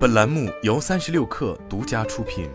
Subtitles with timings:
[0.00, 2.48] 本栏目由三十六氪独家出品。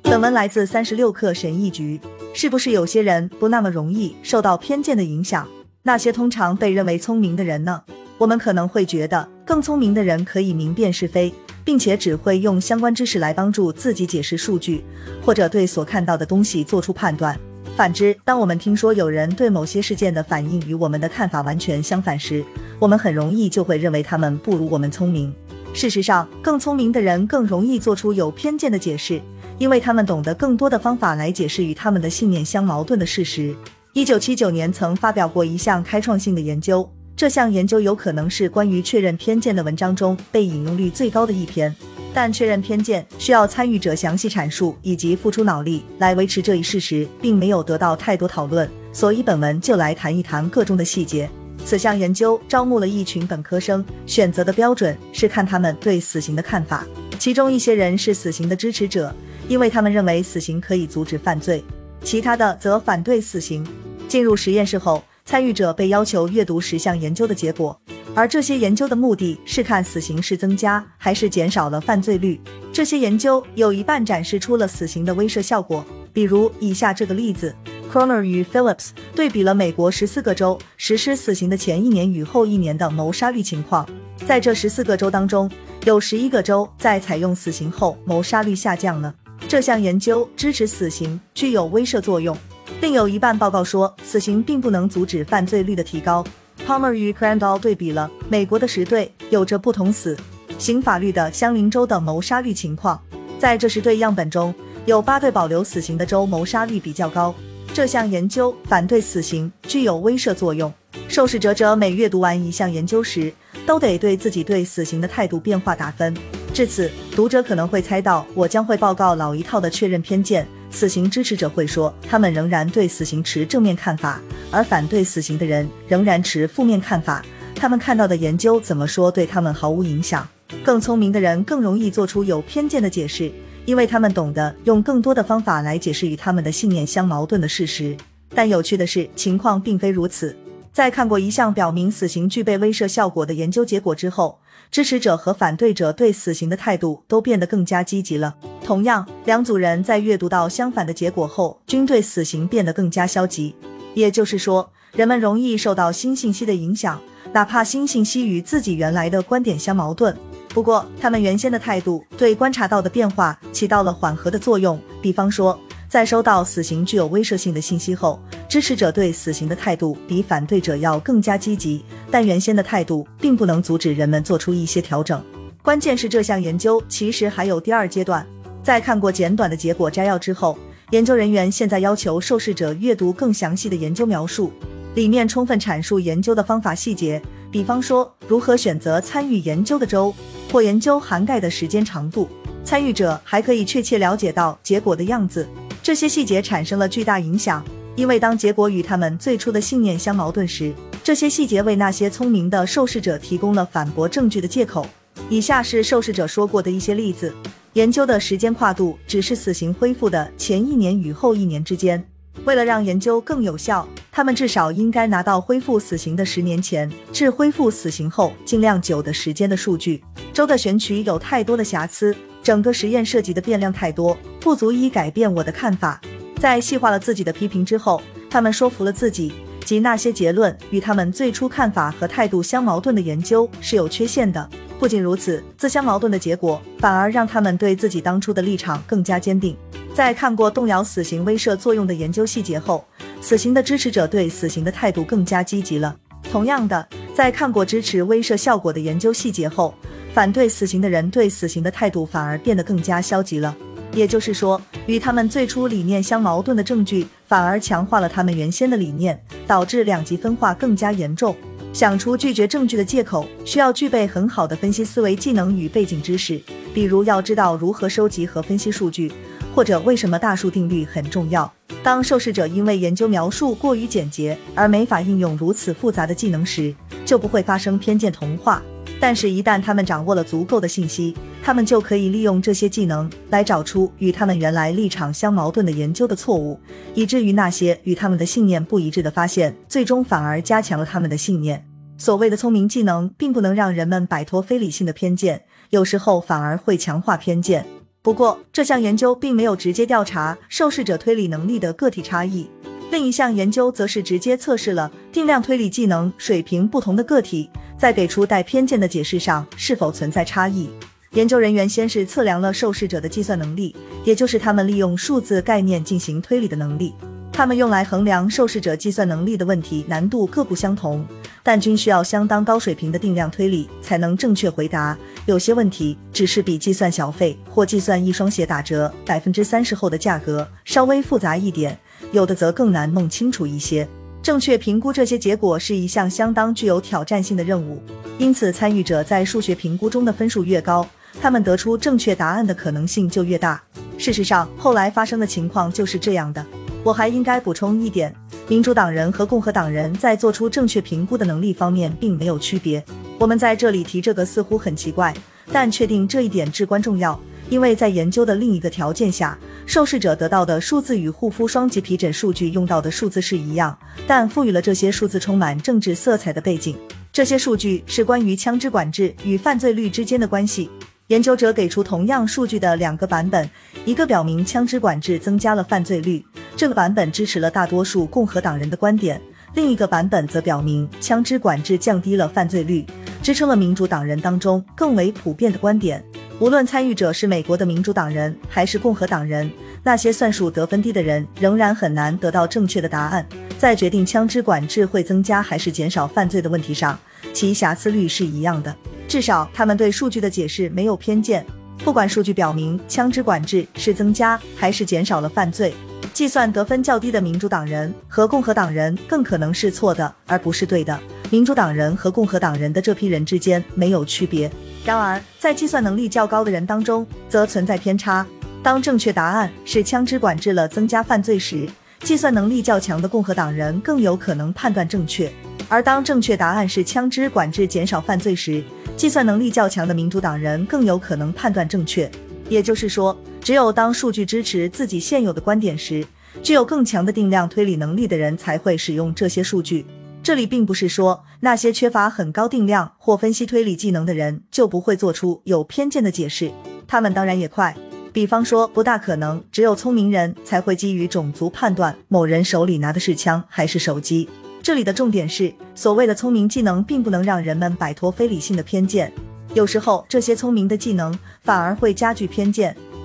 [0.00, 2.00] 本文来自三十六氪神译局。
[2.32, 5.46] 是不是有些人不那么容易受到偏见的影响？
[5.82, 7.82] 那些通常被认为聪明的人呢？
[8.16, 14.82] 我们可能会觉得，更聪明的人可以明辨是非，并且只会用相关知识来帮助自己解释数据，
[15.22, 17.38] 或者对所看到的东西做出判断。
[17.76, 22.42] 反之，当我们听说有人对某些事件的反应与我们的看法完全相反时，
[22.82, 25.32] 我们很容易就会认为他们不如我们聪明。
[25.72, 29.22] 事实上，更聪明的人更容易做出有偏见的解释，
[29.56, 33.54] 因为他们懂得更多的方法来解释与他们的信念相矛盾的事实。
[33.92, 41.72] 一九七九年曾发表过一项开创性的研究，这项研究有可能是关于确认偏见的文章中被引用率最高的一篇。
[42.12, 51.30] 但确认偏见需要参与者详细阐述以及付出脑力来维持这一事实，并没有得到太多讨论，所以本文就来谈一谈个中的细节。
[51.64, 56.84] 此项研究招募了一群本科生，选择的标准是看他们对死刑的看法。
[57.18, 59.14] 其中一些人是死刑的支持者，
[59.48, 61.62] 因为他们认为死刑可以阻止犯罪；
[62.02, 63.66] 其他的则反对死刑。
[64.08, 67.80] 进入实验室后，参与者被要求阅读十项研究的结果。
[68.14, 72.38] 而这些研究的目的是看死刑是增加还是减少了犯罪率。
[72.70, 75.82] 这些研究有一半展示出了死刑的威慑效果，
[76.12, 77.54] 比如以下这个例子
[77.92, 83.86] ：Croner 与 Phillips 对比了美国十四个州实施死刑的前一年与后一年的谋杀率情况。
[84.26, 85.50] 在这十四个州当中，
[85.84, 89.14] 有十一个州在采用死刑后谋杀率下降了。
[89.46, 92.34] 这项研究支持死刑具有威慑作用。
[92.80, 96.24] 另有一半报告说，死刑并不能阻止犯罪率的提高。
[96.66, 100.16] Palmer 与 Crandall 对比了美国的十对有着不同死
[100.56, 102.98] 刑法律的相邻州的谋杀率情况，
[103.38, 104.54] 在这十对样本中，
[104.86, 107.34] 有八对保留死刑的州谋杀率比较高。
[107.74, 110.70] 这项研究反对死刑具有威慑作用。
[111.08, 113.32] 受试者者每阅读完一项研究时，
[113.66, 116.14] 都得对自己对死刑的态度变化打分。
[116.52, 120.46] 至此，读者可能会猜到我将会报告老一套的确认偏见。
[120.70, 124.20] 死刑支持者会说，他们仍然对死刑持正面看法，
[124.50, 127.24] 而反对死刑的人仍然持负面看法。
[127.54, 130.28] 他们看到的研究怎么说对他们毫无影响。
[130.62, 133.32] 更聪明的人更容易做出有偏见的解释，
[133.64, 137.96] 因为他们懂得用更多的方法来解释与他们的信念相矛盾的事实。
[138.34, 140.36] 但有趣的是，情况并非如此。
[140.72, 144.38] 在看过一项表明死刑具备威慑效果的研究结果之后，
[144.70, 148.34] 支持者和反对者对死刑的态度都变得更加积极了。
[148.64, 153.54] 同样，两组人在阅读到相反的结果后，均对死刑变得更加消极。
[153.92, 156.98] 也就是说，人们容易受到新信息的影响，
[157.34, 160.16] 哪怕新信息与自己原来的观点相矛盾。
[160.54, 164.78] 不过，他们原先的态度对观察到的变化起到了缓和的作用。
[165.00, 165.58] 比方说，
[165.88, 168.20] 在收到死刑具有威慑性的信息后，
[168.50, 171.82] 支持者对死刑的态度比反对者要更加积极。
[172.10, 175.22] 但原先的态度并不能阻止人们做出一些调整。
[175.62, 178.26] 关键是这项研究其实还有第二阶段。
[178.62, 180.58] 在看过简短的结果摘要之后，
[180.90, 184.52] 研究人员现在要求受试者阅读更详细的研究描述，
[184.94, 187.20] 里面充分阐述研究的方法细节，
[187.50, 190.14] 比方说如何选择参与研究的州
[190.50, 192.28] 或研究涵盖的时间长度。
[192.64, 195.48] 参与者还可以确切了解到结果的样子。
[195.82, 197.64] 这些细节产生了巨大影响，
[197.96, 200.72] 因为当结果与他们最初的信念相矛盾时，
[201.02, 204.86] 这些细节为那些聪明的受试者提供了反驳证据的借口。
[205.28, 207.34] 以下是受试者说过的一些例子：
[207.72, 212.11] 研究的时间跨度只是死刑恢复的前一年与后一年之间。
[212.44, 220.02] 为了让研究更有效，他们至少应该拿到恢复死刑的十年前至恢复死刑后尽量久的时间的数据。
[220.32, 222.16] 州的选取有太多的瑕疵。
[222.42, 226.00] 整个实验涉及的变量太多，不足以改变我的看法。
[226.40, 229.32] 在细化了自己的批评之后，他们说服了自己，
[229.64, 234.50] 即那些结论与他们最初看法和态度相矛盾的研究是有缺陷的。
[234.76, 239.56] 不仅如此，自相矛盾的结果反而让他们对自己当初的立场更加坚定。
[239.94, 242.84] 在看过动摇死刑威慑作用的研究细节后，
[243.20, 245.94] 死刑的支持者对死刑的态度更加积极了。
[246.30, 249.74] 同样的，在看过支持威慑效果的研究细节后。
[250.14, 253.56] 反对死刑的人对死刑的态度反而变得更加消极了，
[253.94, 261.34] 也就是说，与他们最初理念相矛盾的证据反而强化了他们原先的理念，导致两极分化更加严重。
[261.72, 266.38] 想出拒绝证据的借口，需要具备很好的分析思维技能与背景知识，
[266.74, 269.10] 比如要知道如何收集和分析数据，
[269.54, 271.52] 或者为什么大数定律很重要。
[271.82, 278.62] 当受试者因为研究描述过于简洁而没法应用如此复杂的技能时，就不会发生偏见同化。
[279.00, 281.12] 但是，一旦他们掌握了足够的信息，
[281.42, 286.56] 他们就可以利用这些技能来找出与他们原来立场相矛盾的研究的错误，
[286.94, 291.66] 以至于那些与他们的信念不一致的发现，最终反而加强了他们的信念。
[291.98, 297.66] 所谓的聪明技能，并不能让人们摆脱非理性的偏见，有时候反而会强化偏见。
[298.02, 302.50] 不过，这项研究并没有直接调查受试者推理能力的个体差异。
[302.90, 310.68] 另一项研究则是直接测试了定量推理技能水平不同的个体在给出带偏见的解释上是否存在差异。
[311.12, 316.92] 研究人员先是测量了受试者的计算能力，也就是他们利用数字概念进行推理的能力。
[317.32, 321.04] 他们用来衡量受试者计算能力的问题难度各不相同，
[321.42, 324.96] 但均需要相当高水平的定量推理才能正确回答。
[325.24, 331.76] 有些问题只是比计算小费或计算一双鞋打折百分之三十后的价格稍微复杂一点，
[332.12, 333.88] 有的则更难弄清楚一些。
[334.22, 337.82] 正确评估这些结果是一项相当具有挑战性的任务，
[338.18, 340.86] 因此参与者在数学评估中的分数越高，
[341.20, 343.60] 他们得出正确答案的可能性就越大。
[343.96, 346.44] 事实上，后来发生的情况就是这样的。
[346.84, 348.12] 我还应该补充一点，
[348.48, 352.84] 民主党人和共和党人在做出正确评估的能力方面并没有区别。
[353.18, 355.14] 我们在这里提这个似乎很奇怪，
[355.52, 357.18] 但确定这一点至关重要，
[357.48, 366.76] 因为在研究的另一个条件下，受试者得到的数字与护肤双极皮疹数据用到的数字是一样，但赋予了这些数字充满政治色彩的背景。
[367.12, 370.68] 这些数据是关于枪支管制与犯罪率之间的关系。
[371.08, 373.48] 研究者给出同样数据的两个版本，
[373.84, 376.24] 一个表明枪支管制增加了犯罪率。
[376.56, 379.20] 这个版本支持了大多数共和党人的观点，
[379.54, 382.86] 另一个版本则表明枪支管制降低了犯罪率，
[383.22, 386.02] 支撑了民主党人当中更为普遍的观点。
[386.38, 389.50] 无论参与者是美国的民主党人还是共和党人，
[389.82, 393.24] 那些算术得分低的人仍然很难得到正确的答案。
[393.58, 396.98] 在决定枪支管制会增加还是减少犯罪的问题上，
[397.32, 398.74] 其瑕疵率是一样的。
[399.06, 401.46] 至少他们对数据的解释没有偏见，
[401.84, 405.72] 不管数据表明枪支管制是增加还是减少了犯罪。
[406.12, 410.98] 计算得分较低的民主党人和共和党人更可能是错的，而不是对的。
[411.30, 414.50] 民主党人和共和党人的这批人之间没有区别。
[414.84, 418.26] 然而，在计算能力较高的人当中，则存在偏差。
[418.62, 421.66] 当正确答案是枪支管制了增加犯罪时，
[422.00, 425.30] 计算能力较强的共和党人更有可能判断正确；
[425.66, 428.62] 而当正确答案是枪支管制减少犯罪时，
[428.96, 432.10] 计算能力较强的民主党人更有可能判断正确。
[432.50, 433.16] 也就是说。
[433.42, 436.06] 只有当数据支持自己现有的观点时，
[436.42, 439.84] 具有更强的定量推理能力的人才会使用这些数据。
[440.22, 446.52] 这里并不是说那些缺乏很高定量或分析推理技能的人就不会做出有偏见的解释，
[446.86, 447.76] 他们当然也快。
[448.12, 454.28] 比方说，不大可能只有聪明人才会基于种族判断某人手里拿的是枪还是手机。
[454.62, 459.12] 这里的重点是，所谓的聪明技能并不能让人们摆脱非理性的偏见，
[459.54, 462.76] 有时候这些聪明的技能反而会加剧偏见。